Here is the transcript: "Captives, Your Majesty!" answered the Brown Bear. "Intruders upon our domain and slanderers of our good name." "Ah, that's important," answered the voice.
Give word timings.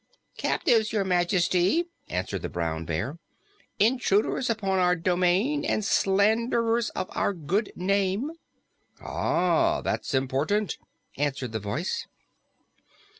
"Captives, 0.35 0.91
Your 0.91 1.03
Majesty!" 1.05 1.85
answered 2.09 2.41
the 2.41 2.49
Brown 2.49 2.85
Bear. 2.85 3.19
"Intruders 3.77 4.49
upon 4.49 4.79
our 4.79 4.95
domain 4.95 5.63
and 5.63 5.85
slanderers 5.85 6.89
of 6.95 7.05
our 7.11 7.33
good 7.33 7.71
name." 7.75 8.31
"Ah, 8.99 9.81
that's 9.81 10.15
important," 10.15 10.79
answered 11.19 11.51
the 11.51 11.59
voice. 11.59 12.07